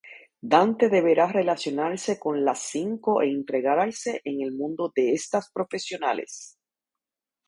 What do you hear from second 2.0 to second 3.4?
con las cinco e